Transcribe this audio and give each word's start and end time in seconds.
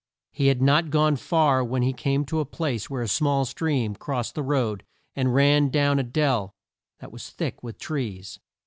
He 0.31 0.47
had 0.47 0.63
not 0.63 0.89
gone 0.89 1.15
far 1.15 1.63
when 1.63 1.83
he 1.83 1.93
came 1.93 2.25
to 2.25 2.39
a 2.39 2.43
place 2.45 2.89
where 2.89 3.03
a 3.03 3.07
small 3.07 3.45
stream 3.45 3.93
crossed 3.93 4.33
the 4.33 4.41
road 4.41 4.83
and 5.15 5.35
ran 5.35 5.69
down 5.69 5.99
a 5.99 6.03
dell 6.03 6.55
that 7.01 7.11
was 7.11 7.29
thick 7.29 7.61
with 7.61 7.77
trees. 7.77 8.39